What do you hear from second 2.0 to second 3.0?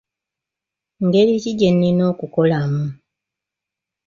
okukolamu?